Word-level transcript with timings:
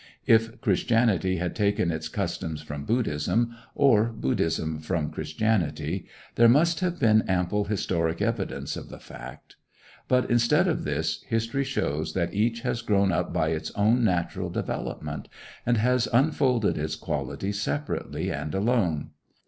If 0.25 0.59
Christianity 0.61 1.37
had 1.37 1.55
taken 1.55 1.91
its 1.91 2.09
customs 2.09 2.63
from 2.63 2.85
Buddhism, 2.85 3.55
or 3.75 4.05
Buddhism 4.05 4.79
from 4.79 5.11
Christianity, 5.11 6.07
there 6.33 6.49
must 6.49 6.79
have 6.79 6.99
been 6.99 7.21
ample 7.27 7.65
historic 7.65 8.19
evidence 8.19 8.75
of 8.75 8.89
the 8.89 8.97
fact. 8.97 9.57
But, 10.07 10.27
instead 10.31 10.67
of 10.67 10.85
this, 10.85 11.21
history 11.27 11.63
shows 11.63 12.13
that 12.13 12.33
each 12.33 12.61
has 12.61 12.81
grown 12.81 13.11
up 13.11 13.31
by 13.31 13.49
its 13.49 13.69
own 13.75 14.03
natural 14.03 14.49
development, 14.49 15.29
and 15.67 15.77
has 15.77 16.07
unfolded 16.11 16.79
its 16.79 16.95
qualities 16.95 17.61
separately 17.61 18.31
and 18.31 18.55
alone. 18.55 19.11